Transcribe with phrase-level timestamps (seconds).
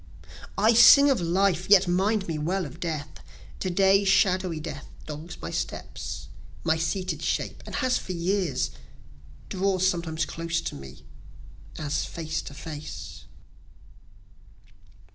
[0.57, 3.21] I sing of life, yet mind me well of death:
[3.59, 6.25] To day shadowy Death dogs my steps,
[6.63, 8.71] my seated shape, and has for years
[9.49, 11.05] Draws sometimes close to me,
[11.77, 13.25] as face to face.